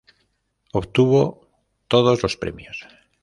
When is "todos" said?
1.87-2.23